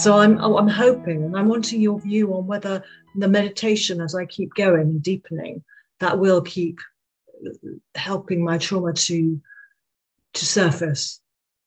[0.00, 2.82] So I'm I'm hoping and I'm wanting your view on whether
[3.16, 5.62] the meditation as I keep going and deepening,
[5.98, 6.78] that will keep
[7.94, 9.38] helping my trauma to
[10.32, 11.20] to surface.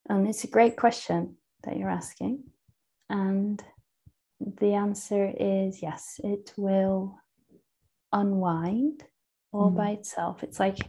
[0.09, 2.43] And it's a great question that you're asking.
[3.07, 3.63] And
[4.39, 7.15] the answer is yes, it will
[8.11, 9.03] unwind
[9.51, 9.77] all mm.
[9.77, 10.41] by itself.
[10.41, 10.79] It's like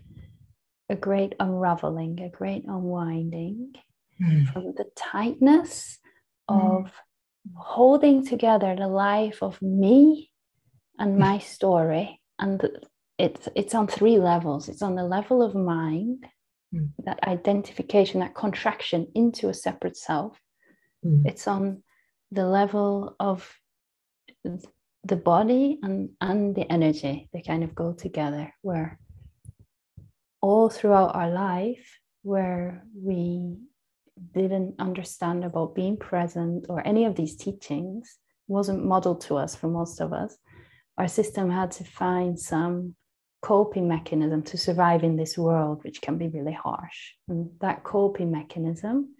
[0.88, 3.74] a great unraveling, a great unwinding
[4.18, 4.50] mm.
[4.50, 5.98] from the tightness
[6.48, 6.84] mm.
[6.84, 6.90] of
[7.54, 10.30] holding together the life of me
[10.98, 12.20] and my story.
[12.38, 12.62] And
[13.18, 16.26] it's, it's on three levels it's on the level of mind,
[16.74, 16.90] mm.
[17.04, 20.38] that identification, that contraction into a separate self.
[21.04, 21.26] Mm.
[21.26, 21.82] It's on
[22.32, 23.48] the level of
[25.04, 28.98] the body and, and the energy, they kind of go together, where
[30.40, 33.56] all throughout our life, where we
[34.32, 39.68] didn't understand about being present or any of these teachings wasn't modeled to us for
[39.68, 40.36] most of us
[40.98, 42.94] our system had to find some
[43.44, 47.12] coping mechanism to survive in this world which can be really harsh.
[47.28, 49.14] And that coping mechanism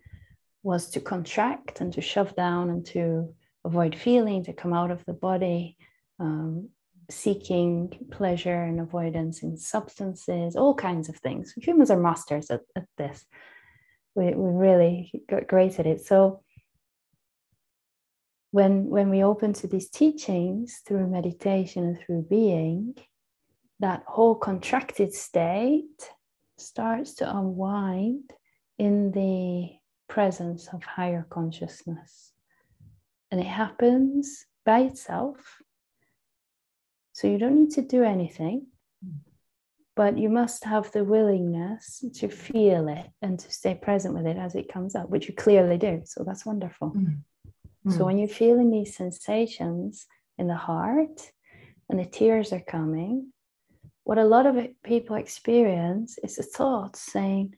[0.63, 3.35] was to contract and to shove down and to
[3.67, 5.77] avoid feeling to come out of the body
[6.19, 6.71] um,
[7.11, 11.53] seeking pleasure and avoidance in substances all kinds of things.
[11.59, 13.27] Humans are masters at, at this
[14.15, 16.05] we, we really got great at it.
[16.05, 16.43] So
[18.51, 22.95] when when we open to these teachings through meditation and through being,
[23.81, 26.11] that whole contracted state
[26.57, 28.31] starts to unwind
[28.79, 29.71] in the
[30.09, 32.33] presence of higher consciousness.
[33.31, 35.61] And it happens by itself.
[37.13, 38.67] So you don't need to do anything
[39.97, 44.37] but you must have the willingness to feel it and to stay present with it
[44.37, 46.03] as it comes up, which you clearly do.
[46.05, 46.91] So that's wonderful.
[46.91, 47.19] Mm.
[47.87, 47.97] Mm.
[47.97, 50.07] So when you're feeling these sensations
[50.37, 51.31] in the heart
[51.89, 53.33] and the tears are coming,
[54.03, 57.55] what a lot of people experience is a thought saying,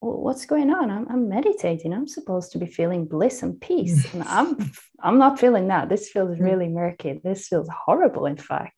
[0.00, 0.90] well, what's going on?
[0.90, 1.92] I'm, I'm, meditating.
[1.92, 4.12] I'm supposed to be feeling bliss and peace.
[4.12, 5.88] And I'm I'm not feeling that.
[5.88, 6.40] This feels mm.
[6.40, 7.20] really murky.
[7.22, 8.74] This feels horrible, in fact.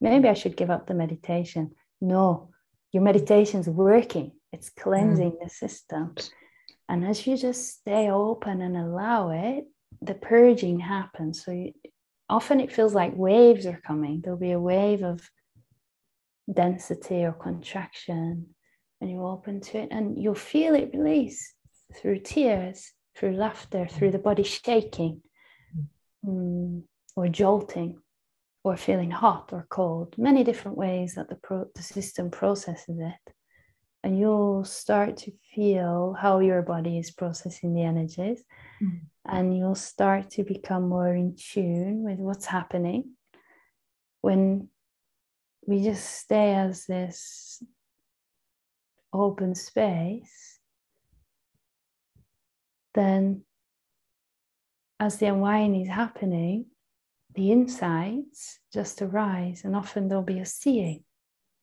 [0.00, 1.72] Maybe I should give up the meditation
[2.02, 2.50] no,
[2.92, 5.42] your meditation is working, it's cleansing mm.
[5.42, 6.14] the system.
[6.88, 9.64] And as you just stay open and allow it,
[10.02, 11.44] the purging happens.
[11.44, 11.72] So you,
[12.28, 14.20] often it feels like waves are coming.
[14.20, 15.26] There'll be a wave of
[16.52, 18.48] density or contraction,
[19.00, 21.54] and you open to it, and you'll feel it release
[21.96, 25.22] through tears, through laughter, through the body shaking
[26.26, 26.82] mm,
[27.14, 27.98] or jolting
[28.64, 33.34] or feeling hot or cold, many different ways that the, pro- the system processes it.
[34.04, 38.42] And you'll start to feel how your body is processing the energies.
[38.82, 39.00] Mm.
[39.24, 43.12] And you'll start to become more in tune with what's happening
[44.20, 44.68] when
[45.66, 47.62] we just stay as this
[49.12, 50.58] open space.
[52.94, 53.42] Then,
[54.98, 56.66] as the unwinding is happening,
[57.34, 61.04] the insights just arise, and often there'll be a seeing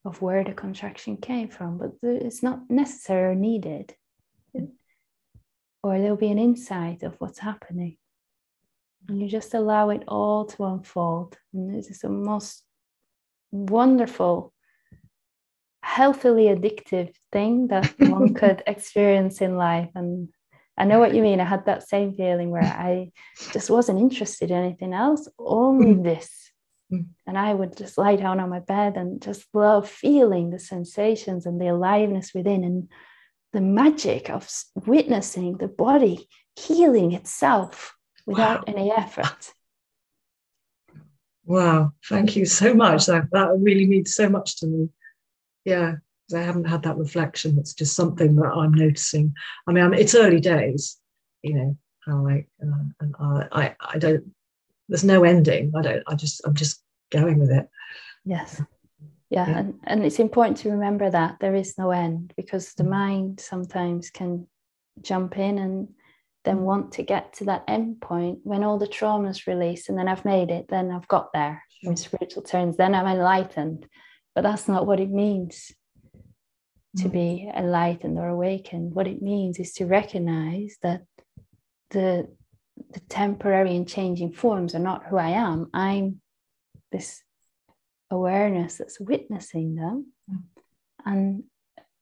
[0.05, 3.95] of where the contraction came from, but it's not necessary or needed.
[5.81, 7.97] Or there'll be an insight of what's happening.
[9.07, 11.37] And you just allow it all to unfold.
[11.53, 12.63] And this is the most
[13.51, 14.53] wonderful,
[15.81, 19.89] healthily addictive thing that one could experience in life.
[19.95, 20.29] And
[20.79, 21.41] I know what you mean.
[21.41, 23.11] I had that same feeling where I
[23.51, 26.03] just wasn't interested in anything else, only mm.
[26.03, 26.51] this.
[26.91, 27.07] Mm.
[27.27, 31.45] And I would just lie down on my bed and just love feeling the sensations
[31.45, 32.87] and the aliveness within and
[33.51, 34.49] the magic of
[34.85, 38.73] witnessing the body healing itself without wow.
[38.73, 39.53] any effort.
[41.45, 43.07] Wow, thank you so much.
[43.07, 44.89] That, that really means so much to me.
[45.65, 45.95] Yeah.
[46.33, 47.57] I haven't had that reflection.
[47.57, 49.33] It's just something that I'm noticing.
[49.67, 50.97] I mean, I'm, it's early days,
[51.41, 51.77] you know.
[52.05, 54.23] How I uh, and I, I, I don't.
[54.87, 55.73] There's no ending.
[55.75, 56.03] I don't.
[56.07, 56.41] I just.
[56.45, 56.81] I'm just
[57.11, 57.67] going with it.
[58.25, 58.61] Yes.
[59.29, 59.59] Yeah, yeah.
[59.59, 62.89] And, and it's important to remember that there is no end because the mm.
[62.89, 64.47] mind sometimes can
[65.01, 65.89] jump in and
[66.45, 66.61] then mm.
[66.61, 70.07] want to get to that end point when all the trauma is released and then
[70.07, 73.87] I've made it, then I've got there in spiritual terms, then I'm enlightened.
[74.35, 75.71] But that's not what it means
[76.97, 77.11] to mm.
[77.11, 78.93] be enlightened or awakened.
[78.93, 81.03] What it means is to recognize that
[81.91, 82.27] the,
[82.91, 85.69] the temporary and changing forms are not who I am.
[85.73, 86.21] I'm
[86.91, 87.21] this
[88.09, 90.13] awareness that's witnessing them.
[90.31, 90.43] Mm.
[91.05, 91.43] And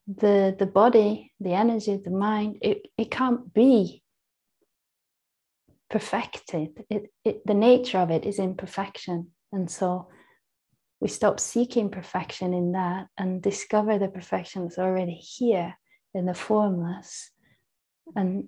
[0.07, 4.01] the the body, the energy, the mind, it, it can't be
[5.89, 6.85] perfected.
[6.89, 9.31] It, it, the nature of it is imperfection.
[9.51, 10.07] And so
[10.99, 15.75] we stop seeking perfection in that and discover the perfection that's already here
[16.13, 17.29] in the formless.
[18.15, 18.45] And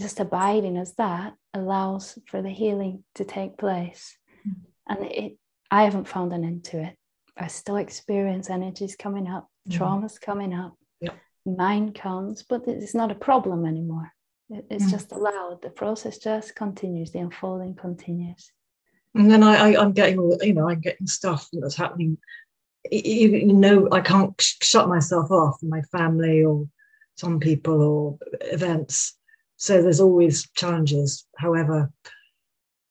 [0.00, 4.16] just abiding as that allows for the healing to take place.
[4.46, 4.92] Mm-hmm.
[4.92, 5.38] And it,
[5.70, 6.96] I haven't found an end to it.
[7.36, 9.82] I still experience energies coming up, mm-hmm.
[9.82, 10.74] traumas coming up,
[11.56, 14.12] mind comes, but it's not a problem anymore.
[14.50, 14.90] It's mm-hmm.
[14.90, 15.60] just allowed.
[15.62, 18.50] The process just continues, the unfolding continues.
[19.14, 22.18] And then I, I, am getting all, you know, I'm getting stuff that's happening.
[22.90, 26.68] You, you know, I can't sh- shut myself off from my family or
[27.16, 29.18] some people or events
[29.58, 31.90] so there's always challenges, however,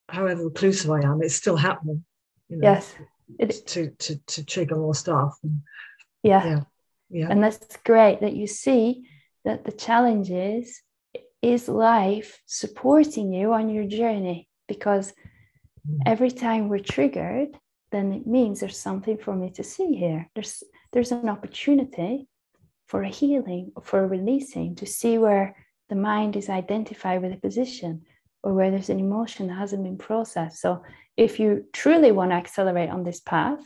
[0.09, 2.03] however reclusive I am, it's still happening.
[2.49, 2.93] You know, yes.
[3.39, 5.37] It, to, to, to trigger more stuff.
[5.43, 5.61] And,
[6.23, 6.45] yeah.
[6.45, 6.59] yeah.
[7.09, 7.27] Yeah.
[7.29, 9.07] And that's great that you see
[9.45, 15.13] that the challenge is life supporting you on your journey because.
[15.89, 16.01] Mm-hmm.
[16.05, 17.57] every time we're triggered
[17.91, 22.27] then it means there's something for me to see here there's there's an opportunity
[22.87, 25.55] for a healing for a releasing to see where
[25.89, 28.01] the mind is identified with a position
[28.43, 30.61] or where there's an emotion that hasn't been processed.
[30.61, 30.83] So
[31.15, 33.59] if you truly want to accelerate on this path,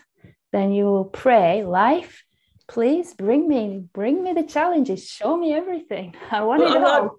[0.52, 2.24] then you will pray, life,
[2.68, 6.16] please bring me, bring me the challenges, show me everything.
[6.32, 7.18] I want well, it all.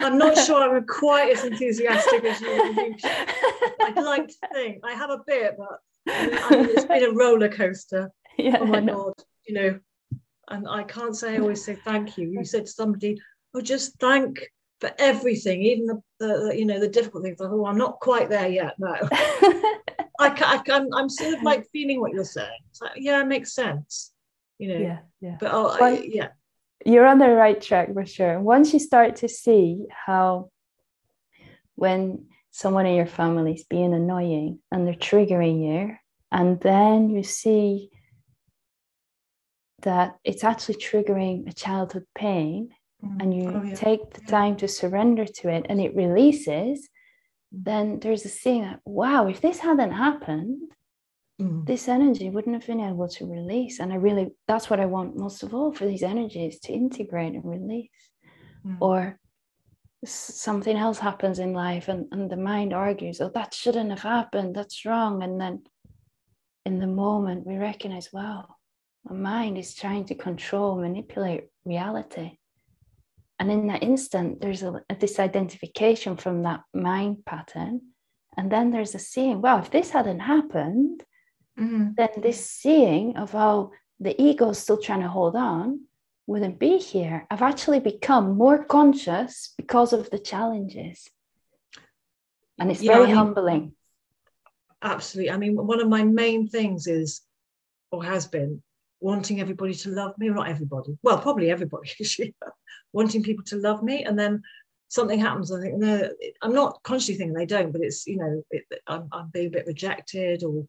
[0.00, 2.96] I'm not sure I'm quite as enthusiastic as you.
[3.80, 5.78] I'd like to think I have a bit, but
[6.08, 8.10] I mean, it's been a roller coaster.
[8.36, 9.12] Yeah, oh my god,
[9.46, 9.78] you know,
[10.48, 12.28] and I can't say I always say thank you.
[12.28, 13.16] You said to somebody,
[13.54, 14.50] oh just thank
[14.80, 17.36] for everything, even the, the you know the difficult things.
[17.40, 18.74] Oh, I'm not quite there yet.
[18.80, 18.92] No,
[20.18, 22.58] I I can, I'm sort of like feeling what you're saying.
[22.70, 24.13] It's like, yeah, it makes sense.
[24.58, 24.78] You know.
[24.78, 25.36] Yeah, yeah.
[25.40, 26.28] But oh, I, yeah.
[26.84, 28.40] You're on the right track for sure.
[28.40, 30.50] Once you start to see how
[31.76, 35.96] when someone in your family is being annoying and they're triggering you,
[36.30, 37.90] and then you see
[39.82, 42.70] that it's actually triggering a childhood pain
[43.04, 43.22] mm.
[43.22, 43.74] and you oh, yeah.
[43.74, 46.88] take the time to surrender to it and it releases,
[47.52, 50.58] then there's a saying that, wow, if this hadn't happened,
[51.40, 51.66] mm.
[51.66, 53.80] this energy wouldn't have been able to release.
[53.80, 57.34] And I really, that's what I want most of all for these energies to integrate
[57.34, 57.90] and release.
[58.66, 58.76] Mm.
[58.80, 59.18] Or
[60.04, 64.54] something else happens in life and, and the mind argues, oh, that shouldn't have happened,
[64.54, 65.22] that's wrong.
[65.22, 65.62] And then
[66.66, 68.56] in the moment, we recognize, wow,
[69.04, 72.38] my mind is trying to control, manipulate reality.
[73.38, 77.80] And in that instant, there's a, a disidentification from that mind pattern.
[78.36, 81.02] And then there's a seeing, wow, if this hadn't happened,
[81.58, 81.90] mm-hmm.
[81.96, 85.80] then this seeing of how the ego is still trying to hold on
[86.26, 87.26] wouldn't be here.
[87.30, 91.08] I've actually become more conscious because of the challenges.
[92.58, 93.72] And it's yeah, very I mean, humbling.
[94.82, 95.30] Absolutely.
[95.30, 97.22] I mean, one of my main things is,
[97.90, 98.62] or has been,
[99.00, 101.90] wanting everybody to love me, or not everybody, well, probably everybody,
[102.94, 104.02] wanting people to love me.
[104.04, 104.42] And then
[104.88, 106.08] something happens, I think, no,
[106.40, 109.50] I'm not consciously thinking they don't, but it's, you know, it, I'm, I'm being a
[109.50, 110.66] bit rejected or,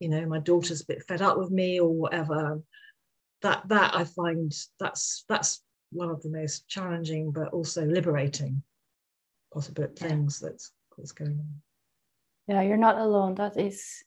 [0.00, 2.60] you know, my daughter's a bit fed up with me or whatever.
[3.42, 5.62] That, that I find that's, that's
[5.92, 8.62] one of the most challenging, but also liberating
[9.52, 11.62] possible things that's, that's going on.
[12.48, 13.34] Yeah, you're not alone.
[13.36, 14.02] That is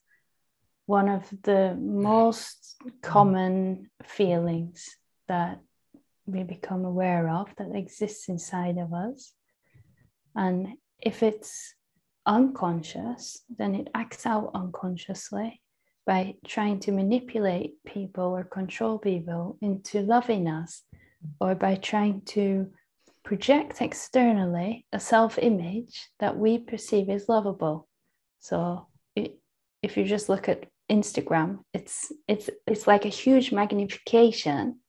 [0.86, 2.90] one of the most mm.
[3.02, 4.88] common feelings
[5.28, 5.60] that
[6.26, 9.32] we become aware of that exists inside of us.
[10.34, 11.74] And if it's
[12.26, 15.60] unconscious, then it acts out unconsciously
[16.06, 20.82] by trying to manipulate people or control people into loving us,
[21.40, 22.70] or by trying to
[23.24, 27.88] project externally a self image that we perceive as lovable.
[28.40, 31.60] So, if you just look at Instagram.
[31.72, 34.80] It's it's it's like a huge magnification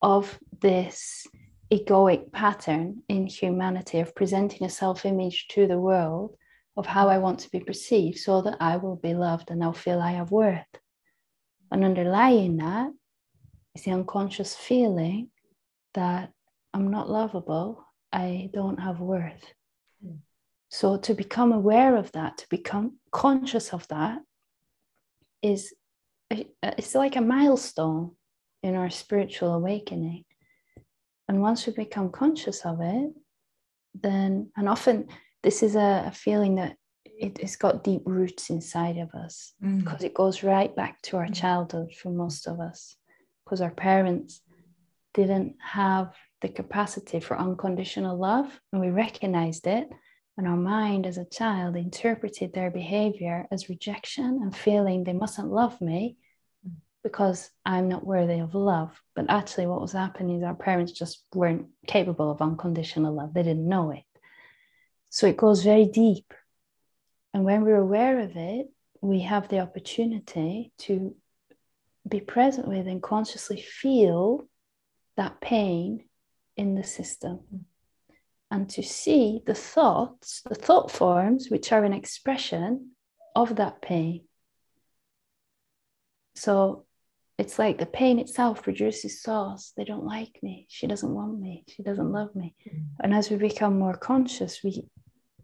[0.00, 1.26] of this
[1.70, 6.34] egoic pattern in humanity of presenting a self-image to the world
[6.78, 9.72] of how I want to be perceived so that I will be loved and I'll
[9.72, 10.72] feel I have worth.
[11.72, 12.92] And underlying that
[13.74, 15.30] is the unconscious feeling
[15.94, 16.30] that
[16.72, 19.52] I'm not lovable, I don't have worth.
[20.06, 20.18] Mm.
[20.68, 24.20] So to become aware of that, to become conscious of that,
[25.42, 25.74] is
[26.30, 28.12] it's like a milestone
[28.62, 30.24] in our spiritual awakening.
[31.26, 33.10] And once we become conscious of it,
[33.94, 35.08] then, and often
[35.42, 39.78] this is a, a feeling that it, has got deep roots inside of us mm.
[39.78, 41.34] because it goes right back to our mm.
[41.34, 42.96] childhood for most of us,
[43.44, 44.40] because our parents
[45.14, 49.88] didn't have the capacity for unconditional love and we recognized it
[50.38, 55.50] And our mind as a child interpreted their behavior as rejection and feeling they mustn't
[55.50, 56.16] love me
[57.02, 58.90] because I'm not worthy of love.
[59.16, 63.42] But actually, what was happening is our parents just weren't capable of unconditional love, they
[63.42, 64.04] didn't know it.
[65.10, 66.32] So it goes very deep.
[67.32, 68.68] And when we're aware of it,
[69.00, 71.14] we have the opportunity to
[72.08, 74.48] be present with and consciously feel
[75.16, 76.04] that pain
[76.56, 77.66] in the system
[78.50, 82.92] and to see the thoughts, the thought forms, which are an expression
[83.36, 84.24] of that pain.
[86.34, 86.86] So
[87.38, 89.72] it's like the pain itself produces thoughts.
[89.76, 90.66] They don't like me.
[90.68, 91.64] She doesn't want me.
[91.68, 92.56] She doesn't love me.
[92.68, 92.86] Mm.
[93.00, 94.88] And as we become more conscious, we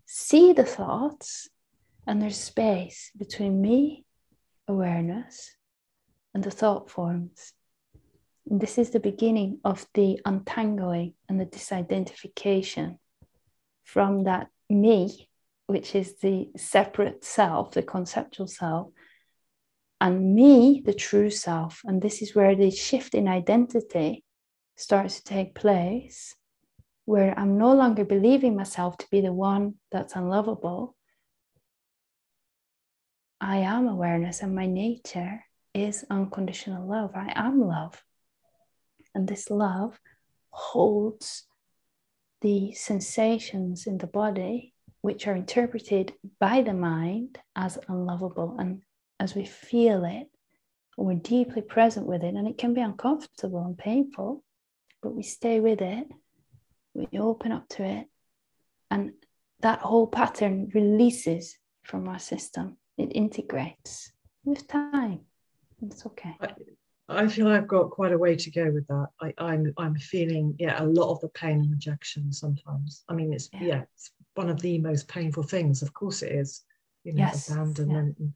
[0.05, 1.49] see the thoughts,
[2.07, 4.05] and there's space between me,
[4.67, 5.55] awareness,
[6.35, 7.53] and the thought forms.
[8.51, 12.99] And this is the beginning of the untangling and the disidentification
[13.85, 15.29] from that me,
[15.69, 18.89] which is the separate self, the conceptual self,
[20.01, 21.81] and me, the true self.
[21.85, 24.25] And this is where the shift in identity
[24.77, 26.35] starts to take place,
[27.05, 30.97] where I'm no longer believing myself to be the one that's unlovable.
[33.41, 37.13] I am awareness, and my nature is unconditional love.
[37.15, 38.03] I am love.
[39.15, 39.99] And this love
[40.51, 41.45] holds
[42.41, 48.57] the sensations in the body, which are interpreted by the mind as unlovable.
[48.59, 48.83] And
[49.21, 50.29] as we feel it,
[50.97, 54.45] we're deeply present with it, and it can be uncomfortable and painful,
[55.03, 56.07] but we stay with it,
[56.95, 58.07] we open up to it,
[58.91, 59.13] and
[59.61, 62.77] that whole pattern releases from our system.
[62.97, 64.13] It integrates
[64.45, 65.21] with time.
[65.83, 66.37] It's okay.
[66.41, 66.49] I,
[67.09, 69.09] I feel I've got quite a way to go with that.
[69.21, 73.05] I, am I'm, I'm feeling yeah a lot of the pain and rejection sometimes.
[73.09, 73.63] I mean it's yeah.
[73.63, 73.83] yeah.
[73.95, 75.83] it's one of the most painful things.
[75.83, 76.63] Of course it is.
[77.03, 77.51] You know, yes.
[77.51, 78.17] abandonment.
[78.19, 78.25] Yeah.
[78.25, 78.35] And,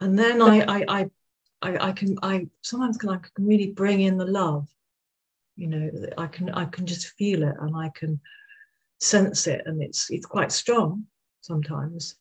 [0.00, 1.10] and then I, I I
[1.62, 4.68] I I can I sometimes can I can really bring in the love.
[5.56, 8.20] You know, I can I can just feel it and I can
[9.00, 11.06] sense it and it's it's quite strong
[11.40, 12.16] sometimes.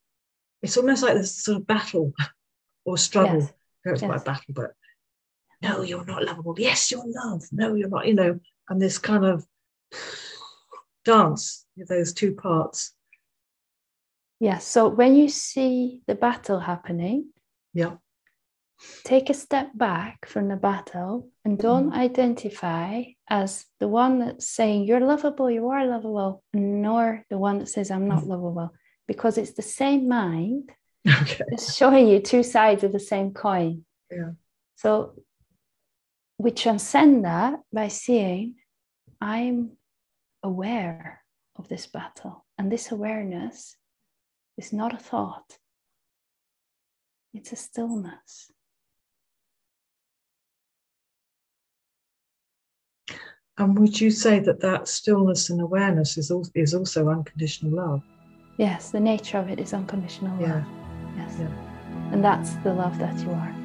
[0.62, 2.14] It's almost like this sort of battle
[2.86, 3.42] or struggle.
[3.42, 3.54] Yes
[3.94, 4.10] it's yes.
[4.10, 4.72] quite a battle, but
[5.62, 6.56] no, you're not lovable.
[6.58, 7.50] Yes, you're loved.
[7.52, 8.40] No, you're not, you know,
[8.70, 9.46] and this kind of
[11.06, 12.94] dance, those two parts.
[14.40, 14.66] Yes.
[14.66, 17.30] So when you see the battle happening,
[17.76, 17.98] yeah,
[19.04, 22.00] take a step back from the battle and don't mm-hmm.
[22.00, 27.70] identify as the one that's saying you're lovable, you are lovable, nor the one that
[27.70, 28.32] says I'm not mm-hmm.
[28.32, 28.74] lovable,
[29.08, 30.72] because it's the same mind
[31.22, 31.44] Okay.
[31.50, 33.86] It's showing you two sides of the same coin.
[34.10, 34.32] Yeah.
[34.76, 35.14] So
[36.40, 38.56] we transcend that by seeing
[39.22, 39.78] I'm
[40.42, 41.22] aware
[41.58, 42.46] of this battle.
[42.58, 43.76] And this awareness
[44.58, 45.58] is not a thought,
[47.36, 48.52] it's a stillness.
[53.58, 58.02] And would you say that that stillness and awareness is, al- is also unconditional love?
[58.58, 60.56] Yes, the nature of it is unconditional yeah.
[60.56, 60.66] love.
[61.18, 61.36] Yes.
[61.40, 62.12] Yeah.
[62.12, 63.65] And that's the love that you are.